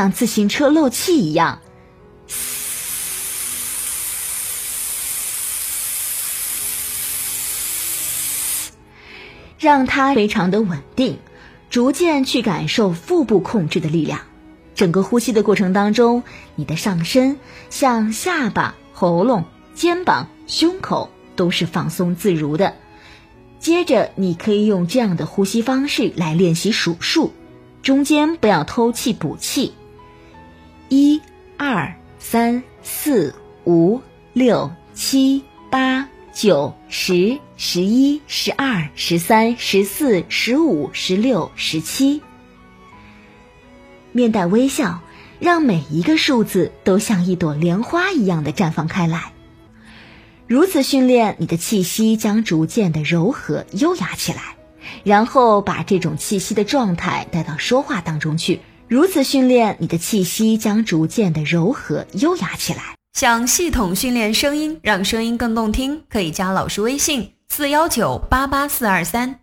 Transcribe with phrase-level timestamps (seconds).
[0.00, 1.60] 像自行车漏气一样，
[9.58, 11.18] 让它非常的稳定，
[11.68, 14.20] 逐渐去感受腹部控制的力量。
[14.74, 16.22] 整个呼吸的过程当中，
[16.54, 17.38] 你的上身
[17.68, 19.44] 像下巴、喉咙、
[19.74, 22.74] 肩膀、胸口都是放松自如的。
[23.58, 27.34] 接着，你可以用这样的呼吸方式来练习数数，
[27.82, 29.74] 中间不要偷气补气。
[30.92, 31.22] 一、
[31.56, 42.20] 二、三、四、五、六、七、八、九、十、十一、十二、十三、十四、十五、十六、十七。
[44.10, 45.00] 面带微笑，
[45.38, 49.32] 让每一个数字都像一朵莲花一样的绽放开来。
[50.48, 54.56] 如此训练，你的气息将逐渐的柔和优雅起来。
[55.04, 58.60] 然后把这种气息的状态带到说话当中去。
[58.90, 62.96] 如此训练，你的气息将逐渐的柔和优雅起来。
[63.12, 69.38] 想系统训练声音，让声音更动听，可以加老师微信：四幺九八八四二三。